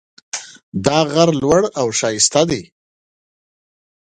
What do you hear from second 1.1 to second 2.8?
غر لوړ او ښایسته ده